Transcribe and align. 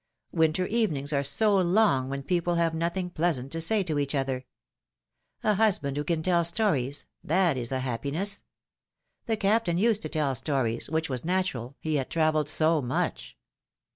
Winter 0.31 0.65
evenings 0.65 1.13
are 1.13 1.21
so 1.23 1.55
long, 1.59 2.09
when 2.09 2.23
people 2.23 2.55
have 2.55 2.73
nothing 2.73 3.11
pleasant 3.11 3.51
to 3.51 3.61
say 3.61 3.83
to 3.83 3.99
each 3.99 4.15
other. 4.15 4.47
A 5.43 5.53
husband 5.53 5.95
who 5.95 6.03
can 6.03 6.23
tell 6.23 6.43
stories, 6.43 7.05
that 7.23 7.55
is 7.55 7.71
a 7.71 7.81
happiness! 7.81 8.41
The 9.27 9.37
Captain 9.37 9.77
used 9.77 10.01
to 10.01 10.09
tell 10.09 10.33
stories, 10.33 10.89
which 10.89 11.07
was 11.07 11.23
natural— 11.23 11.75
he 11.81 11.97
had 11.97 12.09
travelled 12.09 12.49
so 12.49 12.81
much. 12.81 13.37